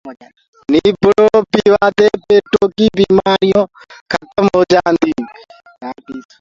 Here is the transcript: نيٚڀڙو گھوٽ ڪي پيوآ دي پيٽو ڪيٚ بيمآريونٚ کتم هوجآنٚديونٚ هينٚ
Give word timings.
نيٚڀڙو 0.71 1.25
گھوٽ 1.27 1.35
ڪي 1.43 1.45
پيوآ 1.51 1.85
دي 1.97 2.07
پيٽو 2.27 2.61
ڪيٚ 2.77 2.93
بيمآريونٚ 2.97 3.71
کتم 4.11 4.45
هوجآنٚديونٚ 4.55 5.31
هينٚ 5.81 6.23